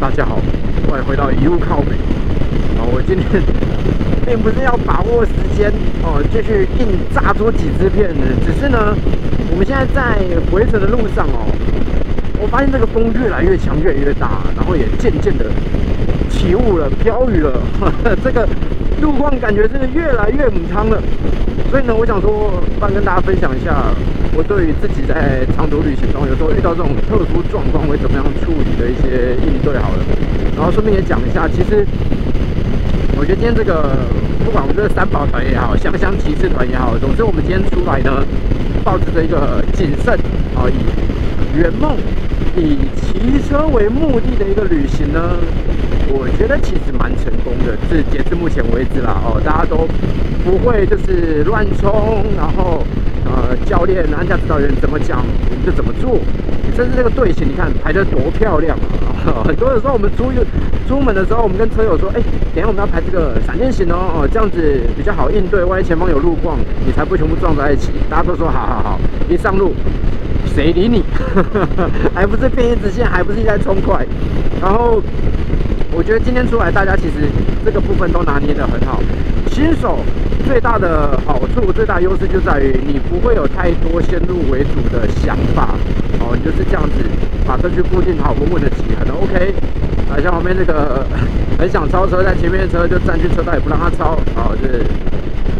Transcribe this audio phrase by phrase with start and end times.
[0.00, 0.38] 大家好，
[0.88, 1.92] 欢迎回到一路靠北。
[2.78, 3.42] 哦，我今天
[4.24, 5.70] 并不是要把握时间
[6.02, 8.96] 哦，继续硬炸出几支片子，只是呢，
[9.50, 10.16] 我们现在在
[10.50, 11.44] 回程的路上哦，
[12.40, 15.44] 我发现这个风越来越强，越来越大，然后也渐渐的
[16.30, 17.60] 起雾了，飘雨了，
[18.24, 18.48] 这个
[19.00, 21.00] 路况感觉是越来越母汤了。
[21.70, 23.94] 所以呢，我想说，不然跟大家分享一下，
[24.34, 30.02] 我对于自己在长途旅行中，有时候遇到这种特殊状况会怎么样处理的一些应对好了。
[30.56, 31.86] 然后顺便也讲一下，其实
[33.16, 33.94] 我觉得今天这个，
[34.44, 38.26] 不管我们这个三宝团也好，香香骑士团也好，总之我们今天出来呢，
[38.82, 40.18] 抱着一个谨慎
[40.58, 41.94] 啊，以圆梦、
[42.56, 45.36] 以骑车为目的的一个旅行呢。
[46.12, 49.86] 我觉得其实蛮成功的，是截至目前为止啦哦，大家都
[50.42, 52.82] 不会就是乱冲，然后
[53.24, 56.18] 呃教练、安驾指导员怎么讲我们就怎么做，
[56.74, 58.76] 甚至这个队形你看排得多漂亮
[59.24, 59.38] 啊！
[59.46, 60.32] 很多的时候我们出
[60.88, 62.20] 出门的时候，我们跟车友说，哎，
[62.52, 64.58] 等下我们要排这个闪电型哦哦，这样子
[64.96, 67.92] 比较好应对，万一前方有路况，你才不会全部撞在一起。
[68.10, 69.72] 大家都说好好好，一上路
[70.60, 71.02] 谁理你？
[72.14, 74.06] 还不是变一直线，还不是在冲快，
[74.60, 75.02] 然后。
[75.92, 77.28] 我觉得今天出来，大家其实
[77.64, 79.02] 这个部分都拿捏得很好。
[79.50, 79.98] 新手
[80.46, 85.74] 最大的好处、最大优势就在于你不会有太多先入为主的想法
[86.20, 86.94] 哦，你就是这样子
[87.44, 89.52] 把车去固定好，稳稳的骑，很 OK。
[90.08, 91.04] 啊，像旁边那个
[91.58, 94.14] 很想超车，在前面的车就占据车道，也不让他超。
[94.36, 94.84] 哦，就是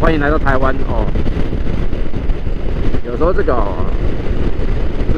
[0.00, 1.04] 欢迎来到台湾哦。
[3.04, 3.52] 有时候这个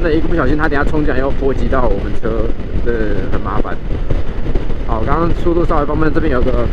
[0.03, 2.51] 真的，一个不小心，他等下冲进来要波及到我们车，
[2.85, 2.91] 这
[3.31, 3.77] 很麻烦。
[4.85, 6.67] 好，刚刚速度稍微方面，这边有个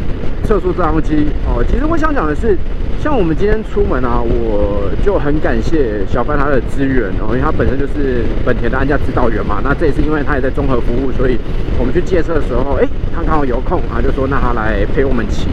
[0.43, 1.63] 测速照相机哦。
[1.69, 2.57] 其实我想讲的是，
[2.99, 9.61] 像我们今天出门啊，我就很感谢小范他的资源哦，因为他本身就是本田的安驾指导员嘛。
[9.63, 11.37] 那这也是因为他也在综合服务，所以
[11.77, 15.49] 我们去借车的时候，哎，他刚好有空啊，就说那他来陪我们骑。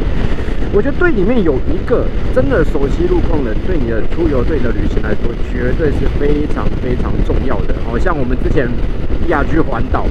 [0.72, 7.74] 我觉得队里面有一个真的熟悉路况的，对你的出游、对你的旅行来说，绝对是非常非常重要的。
[7.86, 8.68] 好，像我们之前
[9.28, 10.06] 亚居环岛。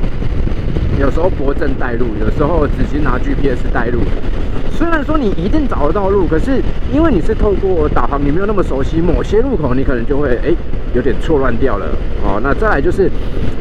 [1.00, 4.00] 有时候博正带路，有时候直接拿 GPS 带路。
[4.72, 10.53] 虽然说你一定找得到路，可是因为你是透过导航，你没有那么熟悉某些路口，你可能就会哎
[10.95, 11.85] 有点错乱掉了。
[12.23, 13.11] 哦，那再来就是，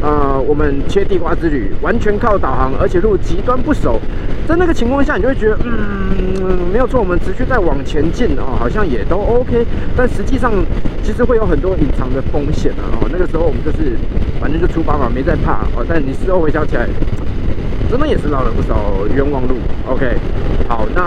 [0.00, 4.00] 呃，我们切地瓜之旅完全靠导航，而且路极端不熟，
[4.48, 9.66] 在那个情况下，你就会觉得嗯没有错，我们持续在往前进哦，好像也都 OK。
[9.96, 10.52] 但实际上
[11.02, 12.86] 其实会有很多隐藏的风险啊。
[13.00, 13.98] 哦，那个时候我们就是
[14.40, 15.84] 反正就出发嘛，没在怕哦。
[15.88, 16.88] 但你事后回想起来。
[17.90, 19.54] 真的也是绕了不少冤枉路。
[19.86, 20.16] OK，
[20.66, 21.02] 好，那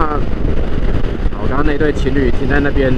[1.36, 2.94] 好，刚刚那对情侣停在那边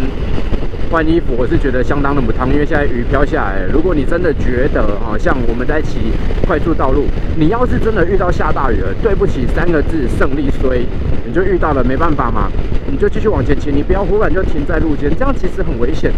[0.90, 3.62] 换衣服，我是觉得相当的不汤，因为现在雨飘下来。
[3.72, 6.12] 如果你真的觉得好，像我们在骑
[6.48, 7.06] 快速道路，
[7.38, 10.86] 你要是真的遇到下大雨了，对不起三个字，胜利衰，
[11.26, 12.52] 你就遇到了，没办法嘛，
[12.90, 16.12] 你就继续往前骑，你不要忽然就停在路肩，这样其实很危险。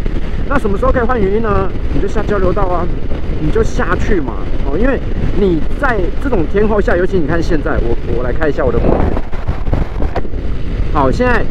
[0.48, 1.70] 那什么时候可以换雨衣呢？
[1.94, 2.88] 你就下交流道啊。
[3.44, 4.34] 你就下去嘛，
[4.68, 5.00] 哦，因为
[5.40, 8.86] 你在这种天候下，尤其你看现在，我我来看一下我的目
[10.94, 11.44] 好，现在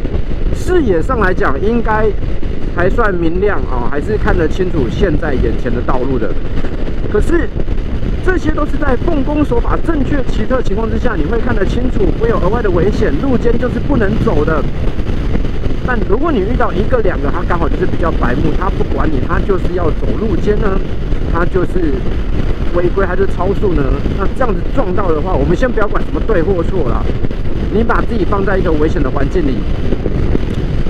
[0.54, 2.06] 视野上来讲，应该
[2.76, 6.32] 还算明亮啊，还是看得清楚现在眼前的道路的。
[7.12, 7.48] 可是
[8.24, 14.62] 这些都是在奉公守法、正确骑车情况之下，你会看得清楚，会有额外的危险，路肩就是不能走的。
[15.86, 20.78] 但如果你遇到一个两个，他刚好就是比较白目，他不管你，他就是要走路肩呢。
[21.32, 21.94] 他就是
[22.74, 23.84] 违规还是超速呢？
[24.18, 27.06] 那这样子撞到的话，我们先不要管什么对或错了。
[27.72, 29.54] 你把自己放在一个危险的环境里，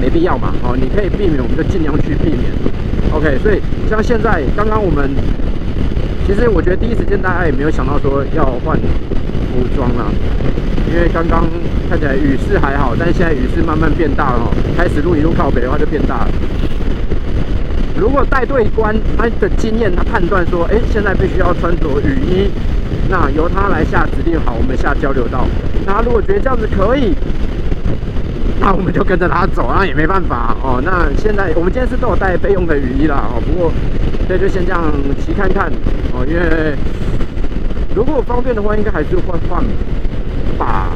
[0.00, 0.54] 没必要嘛。
[0.62, 2.50] 好，你可以避免，我们就尽量去避免。
[3.12, 5.10] OK，所以像现在刚刚我们，
[6.26, 10.06] 其实我觉得第一时间大家也没有想到说要换服装啦，
[10.88, 11.44] 因为刚刚
[11.88, 16.30] 看起来雨势还好，但是现在雨势慢慢变大了哈，开始路一路靠北的话就变大了。
[17.98, 22.50] 如果带队官他的经验，他判断说，哎，现在必须要穿着雨衣，
[23.10, 25.44] 那由他来下指令，好，我们下交流道。
[25.84, 27.12] 那如果觉得这样子可以，
[28.60, 30.80] 那我们就跟着他走，那也没办法哦。
[30.84, 33.72] 那现在我们今天是都有带备用的雨衣啦，哦，不过
[34.28, 34.82] 所以就先这样
[35.18, 35.72] 骑看看
[36.12, 36.76] 哦，因为
[37.96, 39.64] 如果方便的话，应该还是会换
[40.58, 40.88] 吧。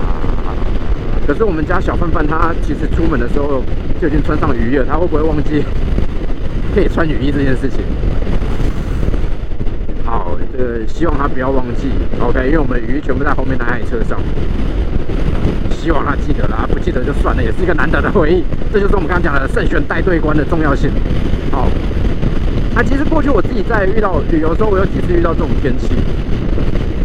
[1.26, 3.62] 可是我们家小范范他其实出门的时候
[3.98, 5.64] 就已经穿上雨衣了，他会不会忘记？
[6.74, 7.80] 可以穿雨衣这件事情，
[10.04, 11.88] 好，这个希望他不要忘记
[12.20, 14.18] ，OK，因为我们雨衣全部在后面那台车上，
[15.70, 18.44] 希望他记得了，不记得就算了，也是一个难得的回忆。
[18.72, 20.90] 这就是我们刚刚讲的慎选带队官的重要性。
[21.50, 21.68] 好，
[22.74, 25.88] 那其实过去我自己在遇到旅游的时候，我有几次遇到这种天气，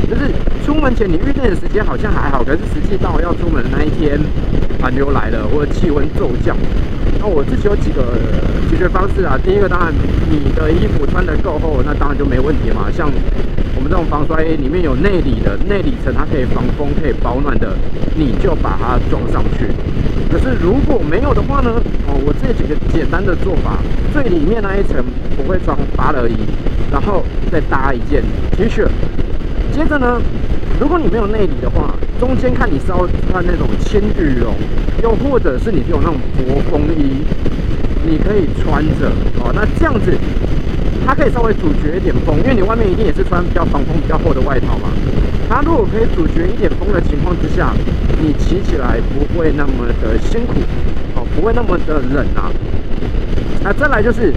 [0.09, 0.31] 就是。
[0.65, 4.19] 出门前你预定的时间好像还好，可是实际到要出门的那一天，
[4.79, 6.55] 寒流来了或者气温骤降，
[7.19, 8.17] 那我自己有几个
[8.69, 9.37] 解决方式啊。
[9.43, 9.93] 第一个当然，
[10.29, 12.89] 你的衣服穿得够厚，那当然就没问题嘛。
[12.89, 13.11] 像
[13.75, 17.75] 我们这种防摔里面有内里的内里层，它可以防风、可以保暖的，
[18.15, 19.67] 你就把它装上去。
[20.31, 21.71] 可是如果没有的话呢？
[22.07, 23.77] 哦，我这几个简单的做法，
[24.13, 25.03] 最里面那一层
[25.35, 26.35] 不会装芭乐衣，
[26.91, 28.23] 然后再搭一件
[28.55, 28.87] T 恤。
[29.73, 30.21] 接着呢，
[30.79, 34.53] 如果你没有内里的话，中间看你是要穿那种轻羽绒，
[35.01, 37.23] 又或者是你有那种薄风衣，
[38.05, 39.51] 你可以穿着哦。
[39.53, 40.13] 那这样子，
[41.05, 44.89] 它可以稍微阻绝一点风，因为你外面一定也是穿比较防风、比较厚的外套嘛。
[45.47, 47.73] 它如果可以阻绝一点风的情况之下，
[48.21, 50.53] 你骑起来不会那么的辛苦，
[51.15, 52.51] 哦，不会那么的冷啊。
[53.63, 54.33] 那再来就是，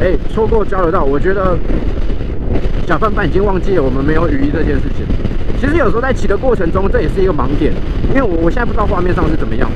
[0.00, 1.58] 哎，错过交流道，我觉得
[2.86, 5.04] 小范范已经忘记了我们没有雨衣这件事情。
[5.60, 7.72] 其实有时候在骑的过程中，这也是一个盲点，
[8.10, 9.68] 因为我我现在不知道画面上是怎么样。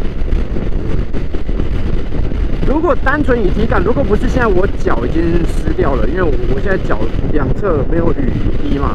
[2.69, 7.01] 如果单纯以体感，如果不是现在我脚已经湿掉了，因为我我现在脚
[7.33, 8.31] 两侧没有雨
[8.63, 8.95] 衣嘛，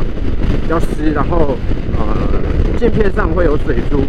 [0.63, 1.57] 比较湿，然后
[1.97, 2.07] 呃
[2.79, 3.99] 镜片上会有水珠。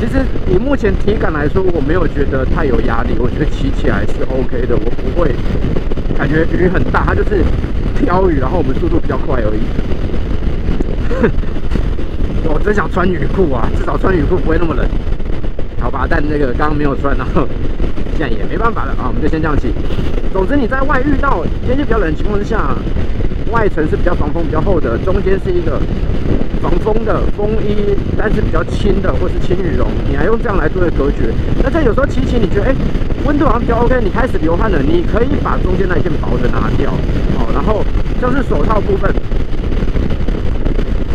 [0.00, 0.18] 其实
[0.50, 5.30] 以目前体感来说，我没有觉得太有压力，我觉得骑起来是 OK 的，我不会
[6.16, 7.44] 感觉雨很大，它就是
[7.98, 9.60] 飘雨，然后我们速度比较快而已。
[12.48, 14.86] 我真想穿雨裤啊，至少穿雨裤不会那么冷。
[15.80, 17.46] 好吧，但那个刚刚没有穿，然后。
[18.18, 19.70] 现在也没办法了啊，我们就先这样骑。
[20.32, 22.74] 总之你在外遇到天气比较冷的情况之下，
[23.52, 25.78] 外层是比较防风、比较厚的，中间是一个
[26.60, 31.30] 防风的风衣，但是比较轻的或是轻羽绒，你还用这样来做一个隔绝。
[31.62, 32.74] 那在有时候骑骑，你觉得哎
[33.24, 36.90] 温度好像比较 OK，你开始流汗了，你可以把中间那一件薄的拿掉，
[37.38, 37.84] 好，然后
[38.20, 39.14] 像是手套部分。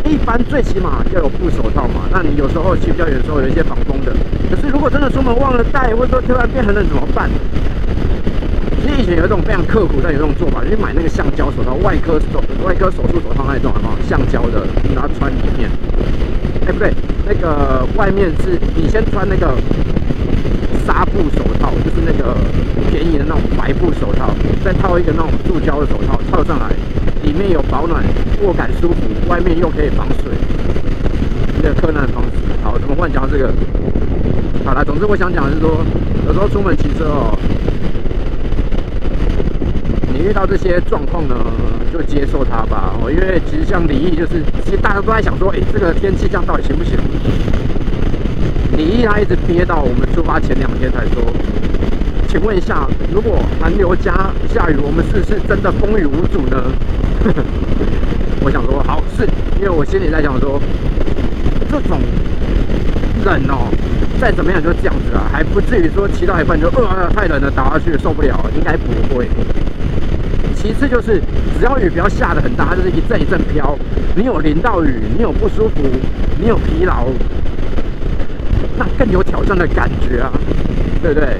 [0.06, 4.16] 一般最起码要有布手套嘛，那你有时候骑比较远的时候有一些防风的。
[4.54, 7.28] 可是如果真的出门忘了带，或者说突然变很冷怎么办？
[8.84, 13.98] 其实以前有一种非常刻苦，但有一种做法，就是买那个橡胶手套，外科手外科手术手套那一种，好不好？
[14.08, 14.62] 橡胶的，
[14.94, 15.68] 然后穿里面。
[16.68, 16.94] 哎，不对，
[17.26, 19.58] 那个外面是你先穿那个
[20.86, 22.38] 纱布手套，就是那个
[22.92, 24.30] 便宜的那种白布手套，
[24.64, 26.70] 再套一个那种塑胶的手套套上来。
[27.24, 28.04] 里面有保暖，
[28.44, 28.98] 握感舒服，
[29.28, 30.32] 外面又可以防水，
[31.60, 32.38] 这个困难方式。
[32.62, 33.52] 好，怎么换讲这个？
[34.66, 35.86] 好了，总之我想讲的是说，
[36.26, 37.38] 有时候出门骑车哦，
[40.14, 41.36] 你遇到这些状况呢，
[41.92, 42.94] 就接受它吧。
[43.02, 46.98] 哦，因为其实像李毅，就是其实大家都在想说，哎，这个天气这样到底行不行？
[48.78, 51.22] 李毅他一直憋到我们出发前两天才说。
[52.30, 56.64] 请问一下，如果寒流加下雨，我们是不是真的风雨无阻呢？
[58.42, 59.28] 我想说，好是，
[59.58, 60.60] 因为我心里在想说，
[61.70, 62.00] 这种
[63.24, 63.68] 冷哦，
[64.24, 69.28] 再怎么样就这样子啊，还不至于说骑到一半就呃太冷了倒下去受不了，应该不会。
[70.56, 71.22] 其次就是，
[71.60, 73.78] 只要雨不要下的很大，就是一阵一阵飘，
[74.16, 75.82] 你有淋到雨，你有不舒服，
[76.40, 77.08] 你有疲劳，
[78.78, 80.32] 那更有挑战的感觉啊，
[81.02, 81.36] 对不对？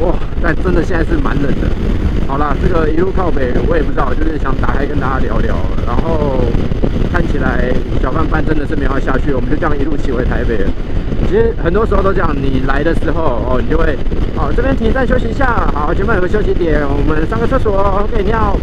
[0.00, 1.68] 哇，但真的现在是蛮冷的。
[2.26, 5.54] 好啦，这个一路靠北，我也不知道，就是想打开跟大家聊聊。
[5.86, 6.40] 然后
[7.30, 7.72] 起来
[8.02, 10.70] 小范班真的是没有下去，我们就这样一路骑回台北了。
[11.28, 13.96] 其实很多时候都这样，你来的时候哦，你就会
[14.36, 18.56] 哦这边停站休息一下，好前面有个休息点，我们上个厕所，OK 尿。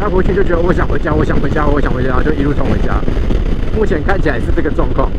[0.00, 3.00] 那回去就觉得我想回家，我想回家，我想回家，就一路冲回家。
[3.76, 5.10] 目前看起来是这个状况。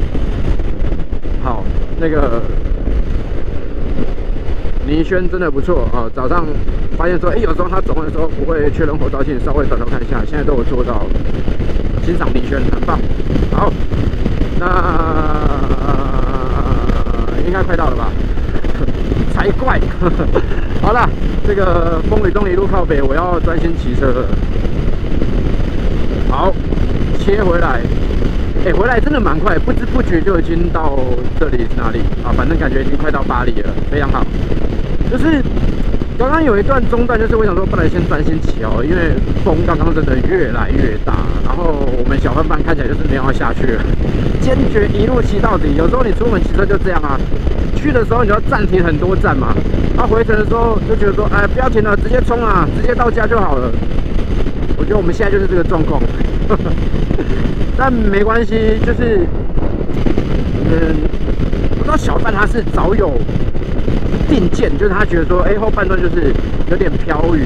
[1.43, 1.63] 好，
[1.99, 2.41] 那个。
[4.87, 6.09] 林轩真的不错啊！
[6.15, 6.43] 早上
[6.97, 11.05] 发现说，哎，有时候他走的时候不会确认后照镜，稍微转头看一下，现在都有做到。
[12.09, 12.99] 欣赏林轩很棒。
[13.51, 13.71] 好，
[14.59, 14.65] 那
[17.45, 18.09] 应该快到了吧？
[19.31, 19.79] 才怪！
[20.81, 21.07] 好了，
[21.45, 24.25] 这个风雨中一路靠北，我要专心骑车。
[26.31, 26.51] 好，
[27.19, 27.81] 切回来。
[28.65, 30.97] 哎，回来真的蛮快，不知不觉就已经到
[31.39, 32.33] 这里是哪里啊？
[32.35, 34.25] 反正感觉已经快到巴黎了，非常好。
[35.11, 35.43] 就是
[36.19, 39.13] 刚刚有一段中断，就是我想说，不能先专心骑哦，因为
[39.45, 41.13] 风刚刚真的越来越大，
[41.45, 43.81] 然后我们小伙伴看起来就是没有要下去了，
[44.43, 45.75] 坚决一路骑到底。
[45.77, 47.17] 有时候你出门骑车就这样啊，
[47.73, 49.55] 去的时候你要暂停很多站嘛，
[49.95, 53.71] 然后回程的时候就觉得说，哎，不要停了，直接冲啊，直接到家就好了。
[54.77, 56.01] 我觉得我们现在就是这个状况，
[57.79, 59.25] 但没关系，就是
[60.67, 60.95] 嗯，
[61.79, 63.13] 我知道小范他是早有。
[64.27, 66.33] 定见就是他觉得说，哎，后半段就是
[66.69, 67.43] 有点飘雨，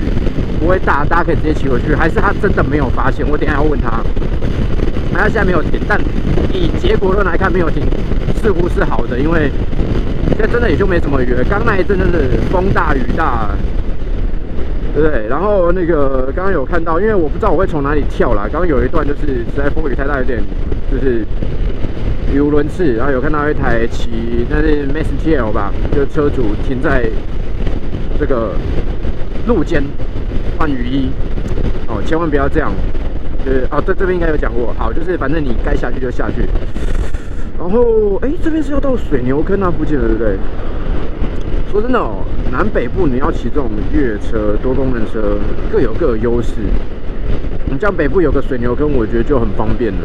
[0.60, 1.96] 不会大，大家可以直接骑回去。
[1.96, 3.28] 还是他真的没有发现？
[3.30, 4.02] 我等下要问他。
[5.13, 6.00] 他现在没有停，但
[6.52, 7.84] 以结果论来看，没有停
[8.42, 9.52] 似乎是好的，因为
[10.30, 11.36] 现在真的也就没什么雨。
[11.48, 12.20] 刚那一阵真的
[12.52, 13.52] 风大雨大，
[14.96, 15.28] 对不对？
[15.30, 18.50] 然后那个刚刚有看到，因为我不知道我会从哪里跳啦。
[18.52, 20.42] 刚刚有一段就是实在风雨太大，有点
[20.92, 21.24] 就是
[22.34, 22.94] 语无伦次。
[22.94, 27.06] 然后有看到一台骑那是 Max TL 吧，就车主停在
[28.20, 28.56] 这个
[29.48, 29.84] 路肩
[30.58, 31.10] 换雨衣
[31.88, 32.72] 哦，千万不要这样。
[33.46, 34.74] 就是哦，对，这边应该有讲过。
[34.78, 36.48] 好，就是反正你该下去就下去。
[37.60, 40.38] 然后，哎，这边是要到水牛坑那附近了，对不对？
[41.72, 45.38] 说真的哦，南北部你要骑这种越野车、多功能车，
[45.72, 46.54] 各有各的优势。
[47.65, 50.00] 你像北部有个水牛坑，我觉得就很方便了。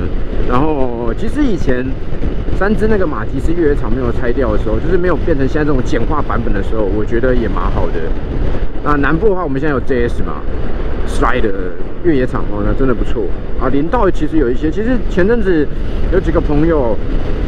[0.48, 1.84] 然后，其实以前
[2.56, 7.94] 三只那个马吉斯越野场没有拆掉的时候，就是没有变成现在这种简化版本的时候，我觉得也蛮好的。
[8.82, 10.40] 那南部的话，我们现在有 JS 嘛？
[11.06, 11.50] 摔的
[12.04, 13.24] 越野场哦，那真的不错
[13.58, 13.68] 啊！
[13.70, 15.66] 林道其实有一些，其实前阵子
[16.12, 16.94] 有几个朋友，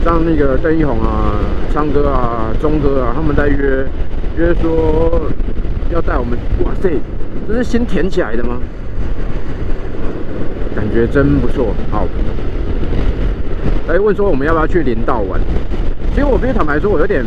[0.03, 1.37] 像那个邓一红啊、
[1.71, 3.87] 昌哥啊、钟哥啊，他们在约
[4.39, 5.31] 约说
[5.93, 6.91] 要带我们，哇塞，
[7.47, 8.57] 这是新填起来的吗？
[10.75, 12.07] 感觉真不错，好。
[13.89, 15.41] 来问说我们要不要去林道玩？
[16.15, 17.25] 其实我必须坦白说，我有点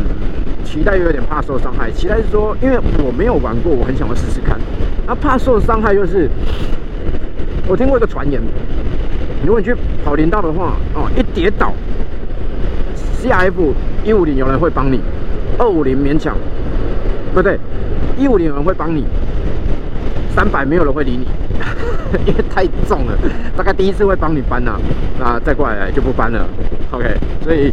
[0.64, 1.90] 期待，又有点怕受伤害。
[1.90, 4.58] 期待是说，因为我没有玩过，我很想要试试看。
[5.06, 6.28] 那怕受伤害就是，
[7.68, 8.40] 我听过一个传言，
[9.44, 11.72] 如果你去跑林道的话，哦，一跌倒
[13.20, 13.52] ，CF
[14.04, 15.00] 一五零有人会帮你，
[15.58, 16.34] 二五零勉强，
[17.34, 17.58] 不对，
[18.16, 19.04] 一五零有人会帮你，
[20.34, 21.26] 三百没有人会理你，
[22.26, 23.18] 因为太重了，
[23.56, 24.78] 大概第一次会帮你搬呐，
[25.18, 26.46] 那再过来就不搬了
[26.92, 27.06] ，OK，
[27.42, 27.72] 所以，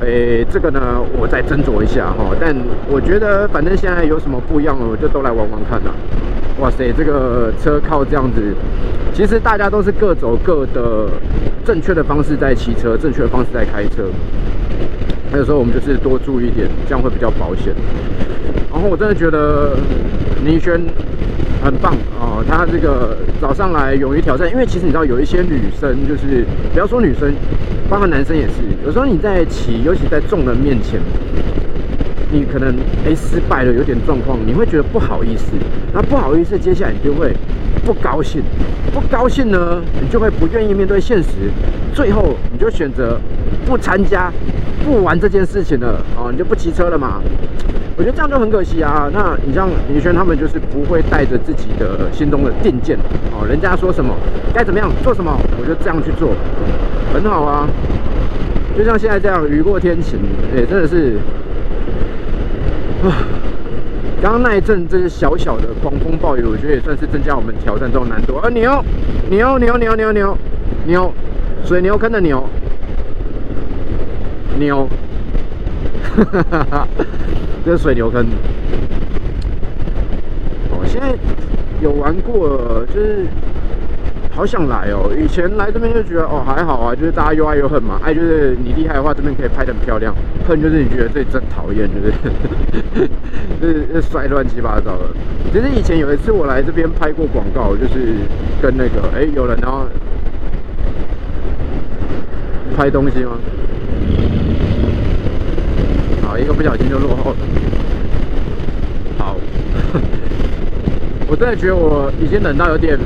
[0.00, 0.80] 诶，这个呢，
[1.18, 2.54] 我再斟酌一下哈，但
[2.90, 5.90] 我觉得反正现在有什么不一样的，我就都来玩玩看呐。
[6.58, 8.40] 哇塞，这个车靠这样子，
[9.12, 11.08] 其实大家都是各走各的，
[11.64, 14.04] 正确的方式在骑车，正确的方式在开车。
[15.34, 17.74] 有时候我们就是多注意一点，这样会比较保险。
[18.76, 19.74] 然后我真的觉得
[20.44, 20.78] 倪轩
[21.64, 27.32] 很棒哦，他这个早上来勇于挑战，因为其实你知道有一些女生，就是不要说女生，
[27.88, 28.52] 包括男生也是，
[28.84, 31.00] 有时候你在骑，尤其在众人面前。
[32.30, 32.74] 你可能
[33.06, 35.52] 哎失败了，有点状况，你会觉得不好意思，
[35.94, 37.32] 那不好意思，接下来你就会
[37.82, 38.42] 不高兴，
[38.92, 41.28] 不高兴呢，你就会不愿意面对现实，
[41.94, 43.18] 最后你就选择
[43.64, 44.30] 不参加、
[44.84, 47.22] 不玩这件事情了，哦，你就不骑车了嘛？
[47.96, 49.08] 我觉得这样就很可惜啊。
[49.12, 52.98] 那你像李轩他们就是不会带着自己的心中的定见，
[53.32, 54.14] 哦，人家说什么
[54.52, 56.30] 该怎么样做什么，我就这样去做，
[57.12, 57.68] 很好啊。
[58.76, 60.18] 就像现在这样雨过天晴，
[60.54, 61.16] 哎，真的是
[63.02, 63.16] 啊。
[64.22, 68.36] 刚刚那一阵这些小小的狂风暴雨，我觉得也算是增加我们挑战这种难度。
[68.36, 68.84] 啊，牛
[69.30, 70.38] 牛牛牛牛牛
[70.86, 71.12] 牛，
[71.64, 72.42] 水牛坑的牛
[74.58, 74.88] 牛，
[76.24, 76.88] 哈哈哈
[77.64, 78.26] 这是水牛坑。
[80.70, 81.14] 哦，现在
[81.80, 83.26] 有玩过，就是。
[84.36, 85.10] 好想来哦！
[85.18, 87.98] 以前来这边就觉得哦还好啊，就是大家又爱又恨嘛。
[88.04, 90.12] 爱就是你厉害的话，这边可以拍的很漂亮；
[90.46, 93.08] 恨就是你觉得这里真讨厌，就是
[93.58, 95.04] 就是摔乱七八糟的。
[95.50, 98.16] 其实以前有一次我来这边拍过广告，就是
[98.60, 99.86] 跟那个哎有人然后
[102.76, 103.38] 拍东西吗？
[106.38, 107.36] 一个不小心就落后了。
[109.18, 109.36] 好，
[111.28, 112.98] 我真的觉得我已经冷到有点。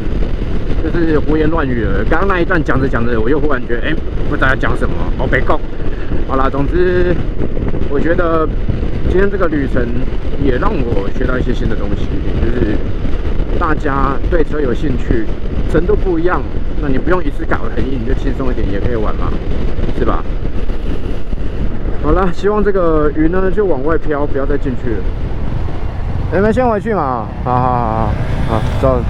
[0.83, 2.03] 就是胡言乱语了。
[2.09, 3.95] 刚刚那一段讲着讲着，我又忽然觉得，哎，
[4.31, 5.61] 不知道要讲什么，好别讲。
[6.27, 7.15] 好啦，总之，
[7.91, 8.49] 我觉得
[9.11, 9.87] 今天这个旅程
[10.43, 12.07] 也让我学到一些新的东西，
[12.41, 12.75] 就是
[13.59, 15.27] 大家对车有兴趣，
[15.71, 16.41] 程度不一样，
[16.81, 19.31] 那你不用一次搞得很硬，你就轻松一点也可以玩嘛，
[19.99, 20.25] 是吧？
[22.11, 24.97] 好了，希望这个鱼呢就往外飘，不要再进去了。
[26.33, 28.13] 你们先回去嘛，好好好
[28.49, 29.01] 好好，走。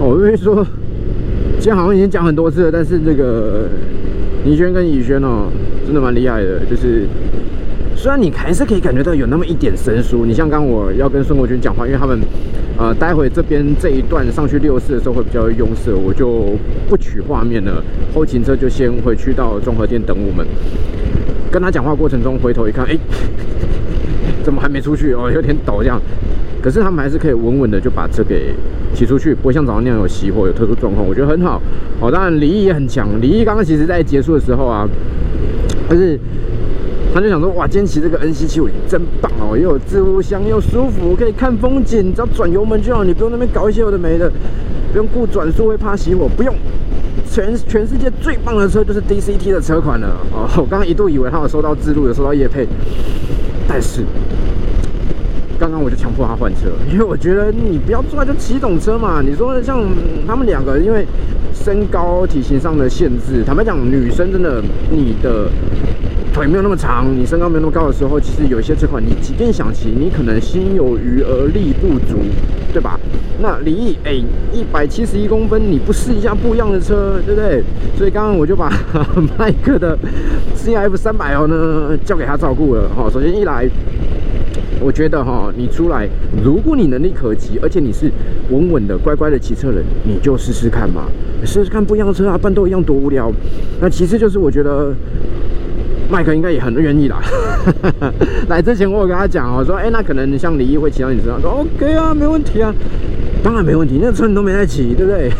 [0.00, 0.66] 我跟你说，
[1.60, 3.68] 今天好像已经讲很多次了，但是这个
[4.44, 5.46] 倪轩跟宇轩哦，
[5.86, 6.58] 真的蛮厉害的。
[6.68, 7.06] 就是
[7.94, 12.18] 虽然你还是可以感觉到有那么一点生疏，你像刚我要跟孙国军讲话，因为他们
[12.82, 16.56] 呃，待会这边这一段上去六四的时候会比较拥塞，我就
[16.88, 17.80] 不取画面了。
[18.12, 20.44] 后勤车就先回去到综合店等我们。
[21.48, 22.98] 跟他讲话过程中，回头一看，哎，
[24.42, 25.30] 怎么还没出去哦？
[25.32, 26.02] 有点抖这样。
[26.60, 28.52] 可是他们还是可以稳稳的就把车给
[28.92, 31.62] 骑出去，不会像早上那样有熄火、有特殊状况，我觉得很好。
[32.00, 34.88] 哦，当然李毅也很强，李毅刚刚其实在结束的时候啊，
[35.88, 36.18] 但是
[37.14, 44.32] 他就想说，哇，今天骑这个 N C 七五零真棒哦，又有置物箱，又舒服，可以看风景，只要转油门就好，你不用那边搞一些有的没的，
[44.92, 46.54] 不用顾转速会怕熄火，不用。
[47.30, 52.66] 全全世界最棒的车就是 D C T 的车款了哦，我刚刚一度以为他有收到自录，有收到叶配，
[53.68, 54.02] 但是
[55.58, 59.22] 刚刚我就强迫他换车，因为我觉得你不要出来就骑懂车嘛。
[59.22, 59.82] 你说像
[60.26, 61.06] 他们两个，因为
[61.54, 65.50] 身高体型上的限制，坦白讲，女生真的你的。
[66.32, 72.18] 腿没有那么长，你身高没有那么高的时候，其实有一些这款，你即便想骑，你可能心有余而力不足，
[72.72, 72.98] 对吧？
[73.40, 74.12] 那李毅，哎，
[74.50, 77.62] 一百七十一公分，你不试一下不一样的车，对不对？
[77.98, 78.72] 所以刚刚我就把
[79.38, 79.98] 麦克的
[80.56, 83.10] CF 三百哦呢交给他照顾了哈。
[83.12, 83.68] 首先一来，
[84.80, 86.08] 我觉得哈，你出来，
[86.42, 88.10] 如果你能力可及，而且你是
[88.50, 91.04] 稳稳的、乖乖的骑车人，你就试试看嘛，
[91.44, 93.30] 试试看不一样的车啊，半都一样多无聊。
[93.82, 94.94] 那其次就是我觉得。
[96.12, 97.22] 麦克应该也很愿意啦。
[98.48, 102.70] 来之前我有跟他讲哦，说哎，那可能像李毅会骑到你身上，说 OK 啊，没问题啊，
[103.42, 103.98] 当然没问题。
[103.98, 105.32] 那车你都没在骑，对不对？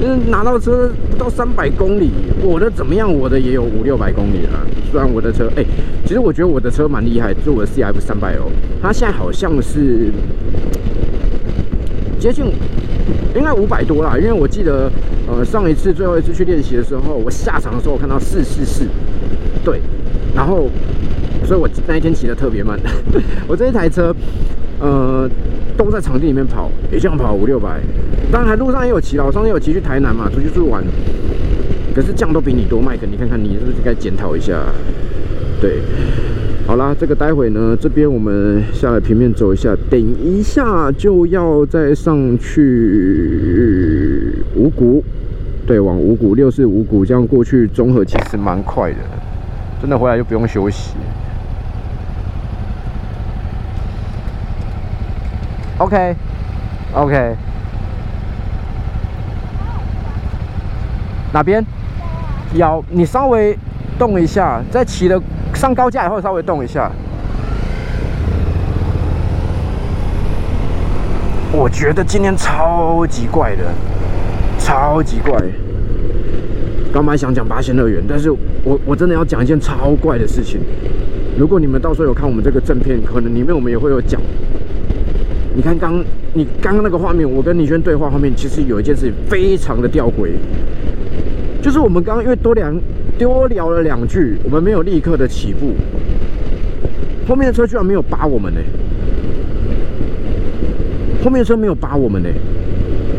[0.00, 2.10] 嗯，拿到车不到三百公里，
[2.42, 3.12] 我的怎么样？
[3.12, 4.60] 我的也有五六百公里了。
[4.92, 5.64] 虽然我的车，哎，
[6.06, 8.46] 其实我觉得我的车蛮厉害，就我的 CF 三百哦，
[8.80, 10.12] 它现在好像是
[12.20, 12.44] 接近
[13.34, 14.88] 应该五百多啦，因为我记得
[15.26, 18.84] 呃上一次最后一次去练习的时候，我下场的时候我看到四四四，
[19.64, 19.80] 对。
[20.34, 20.68] 然后，
[21.44, 22.78] 所以我那一天骑的特别慢。
[23.46, 24.14] 我这一台车，
[24.80, 25.30] 呃，
[25.76, 27.80] 都在场地里面跑，也这样跑五六百。
[28.32, 30.82] 当然，路上也有骑了，我上次有骑去台南嘛，出去住玩。
[31.94, 34.60] 可是酱都比你多，麦克，你看看你是不是该检讨一下？
[35.60, 35.78] 对，
[36.66, 45.04] 好啦，这个待会呢，这边我们下来平面走一下，等一下就要再上去五谷，
[45.64, 48.96] 对，往五谷六四五谷这样过去，综合其实蛮快的。
[49.84, 50.94] 真的回来就不用休息。
[55.76, 57.36] OK，OK，
[61.34, 61.62] 哪边？
[62.54, 63.58] 腰，你稍微
[63.98, 65.20] 动一下，在骑的
[65.52, 66.90] 上高架以后稍微动一下。
[71.52, 73.64] 我觉得今天超级怪的，
[74.58, 75.38] 超级怪。
[76.94, 78.30] 刚本想讲八仙乐园，但是
[78.62, 80.60] 我我真的要讲一件超怪的事情。
[81.36, 84.20] 如果你们到时候有看我们这个正片，可能里面我们也会有讲。
[85.56, 86.04] 你看刚
[86.34, 90.34] 你刚刚那个画面，我跟倪轩对话画面，其实有一件事情非常的吊诡，
[91.60, 92.72] 就是我们刚刚因为多聊
[93.18, 95.72] 多聊了两句，我们没有立刻的起步，
[97.28, 98.60] 后面的车居然没有扒我们呢，
[101.24, 102.28] 后面的车没有扒我们呢，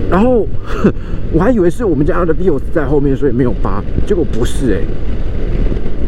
[0.09, 0.47] 然后。
[1.35, 4.81] 我还以为是我们家的 Bios 在后面，所以没有扒，结果不是哎。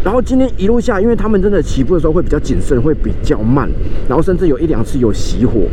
[0.02, 3.70] 然后今天一路下，因为他们真的起步的时候会比较谨慎，会比较慢，
[4.08, 5.64] 然后甚至有一两次有熄火。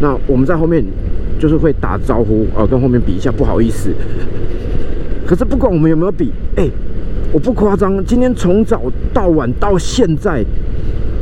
[0.00, 0.84] 那我们在后面
[1.38, 3.94] 就是会打招呼啊，跟后面比一下，不好意思。
[5.24, 6.68] 可是不管我们有没有比，哎，
[7.30, 10.44] 我不夸张，今天从早到晚到现在，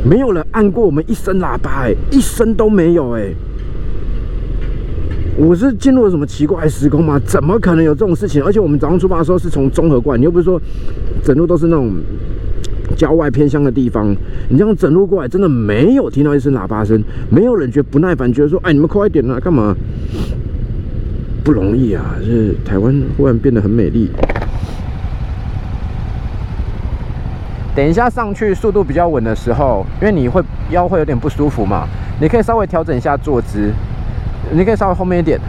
[0.03, 3.29] 没有人按过我们一声喇叭，哎，一声都没有，哎。
[5.35, 7.19] 我是进入了什么奇怪时空吗？
[7.25, 8.43] 怎么可能有这种事情？
[8.43, 10.61] 而且我们早上出发的时候是从中和过来，你又不是说
[11.23, 11.91] 整路都是那种
[12.95, 14.15] 郊外偏乡的地方，
[14.49, 19.75] 你这样整路过来，真的没有听到一声喇叭声，没有人觉得不耐烦，觉得说，哎，你们快一点啊，干嘛？
[21.43, 22.15] 不容易啊！
[22.23, 24.09] 这台湾忽然变得很美丽。
[27.75, 31.87] 等一下上去速度比较稳的时候，因为你会腰会有点不舒服嘛，
[32.21, 33.71] 你可以稍微调整一下坐姿。
[34.51, 35.39] 你可以稍微后面一点，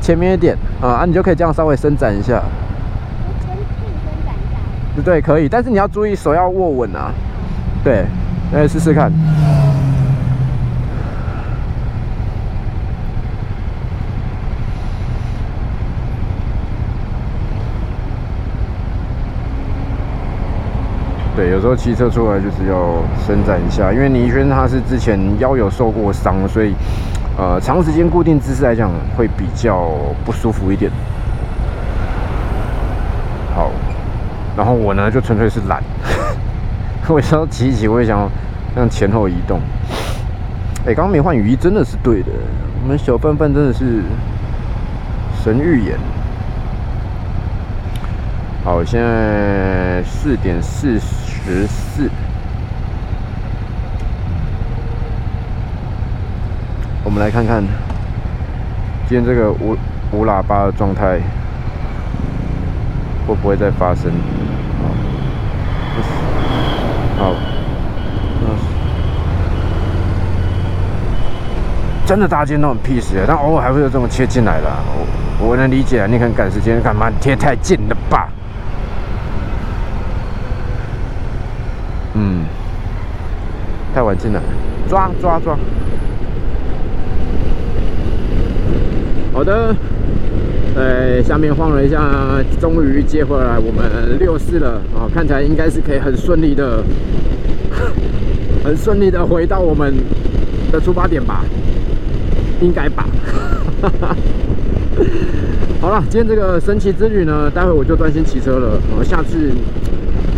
[0.00, 2.42] 前面一点啊啊，你就可以这样稍微伸展一下。
[3.40, 3.56] 伸伸
[4.24, 5.02] 展一下。
[5.04, 7.12] 对，可以，但是你要注意手要握稳啊。
[7.84, 8.04] 对，
[8.52, 9.12] 来试试看。
[21.36, 26.74] 对，有时候骑车出来就是要伸展一下，因为倪轩他是之前腰有受过伤，所以。
[27.38, 29.88] 呃，长时间固定姿势来讲会比较
[30.24, 30.90] 不舒服一点。
[33.54, 33.70] 好，
[34.56, 35.80] 然后我呢就纯粹是懒，
[37.06, 38.28] 我想要骑一骑，我也想要
[38.74, 39.60] 让前后移动。
[40.84, 42.32] 哎，刚刚没换雨衣真的是对的，
[42.82, 44.02] 我们小笨笨真的是
[45.44, 45.96] 神预言。
[48.64, 52.10] 好，现在四点四十四。
[57.08, 57.64] 我们来看看，
[59.08, 59.74] 今天这个无
[60.12, 61.18] 无喇叭的状态
[63.26, 64.12] 会不会再发生？
[67.16, 67.32] 好，
[72.04, 73.24] 真的大惊那种屁事啊！
[73.26, 74.66] 但偶尔还会有这种切进来的，
[75.40, 76.06] 我我能理解啊。
[76.06, 77.10] 你看赶时间干嘛？
[77.22, 78.28] 贴太近了吧？
[82.12, 82.44] 嗯，
[83.94, 84.40] 太晚进来，
[84.86, 85.56] 抓抓抓！
[89.38, 89.72] 好的，
[90.74, 95.06] 在下面晃了一下，终于接回来我们六四了啊！
[95.14, 96.82] 看起来应该是可以很顺利的，
[98.64, 99.94] 很顺利的回到我们
[100.72, 101.44] 的出发点吧，
[102.60, 103.06] 应该吧。
[105.80, 109.52] 好了，今天这个神奇之旅呢，待会我就专心骑车了，我下次。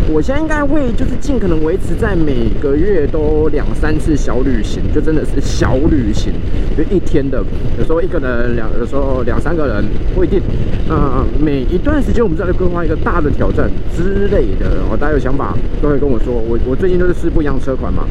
[0.09, 6.33] 我现在应该会就是尽可能维持在每个月都两三次小旅行，就真的是小旅行，
[6.75, 7.43] 就一天的，
[7.77, 10.41] 有时候一个人两，有时候两三个人不一定。
[10.87, 16.33] 那每一段时间我们再来规划一个大的挑战之类的，哦，大家有想法都可以跟我说。
[16.33, 18.03] 我我最近都是试不一样的车款嘛，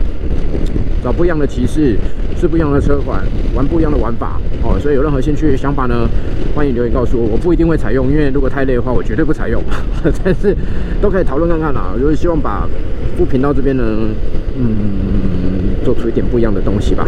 [1.04, 1.98] 找不一样的骑士，
[2.40, 3.22] 试不一样的车款，
[3.54, 6.08] 玩不一样的玩法，哦，所以有任何兴趣想法呢，
[6.54, 7.28] 欢迎留言告诉我。
[7.32, 9.62] 我不一定会采用，因为如果太累的话，我绝对不采用。
[10.24, 10.56] 但是
[11.02, 11.79] 都可以讨论看看啦。
[11.80, 12.68] 啊就是希望把
[13.16, 13.82] 副频道这边呢，
[14.58, 17.06] 嗯，做出一点不一样的东西吧。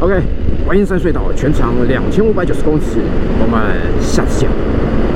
[0.00, 0.20] OK，
[0.64, 2.98] 观音山隧道全长两千五百九十公尺，
[3.40, 3.60] 我们
[4.00, 4.48] 下次见，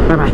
[0.09, 0.31] 拜拜。